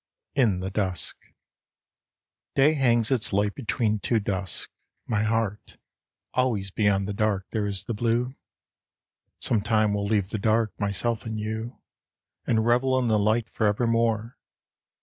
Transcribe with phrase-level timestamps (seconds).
[0.33, 1.15] IN THE DUSK
[2.55, 4.67] Day hangs its light between two dusks,
[5.05, 5.77] my heart,
[6.33, 8.35] Always beyond the dark there is the blue.
[9.39, 11.79] Sometime we'll leave the dark, myself and you,
[12.47, 14.39] And revel in the light for evermore.